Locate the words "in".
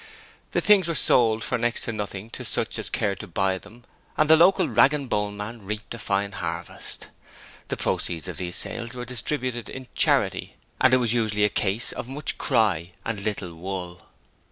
9.69-9.87